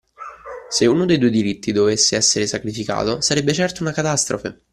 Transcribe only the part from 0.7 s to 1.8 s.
Se uno dei due diritti